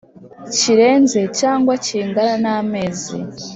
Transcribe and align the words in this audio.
kirenze 0.57 1.21
cyangwa 1.39 1.73
kingana 1.85 2.33
n 2.43 2.45
amezi 2.57 3.15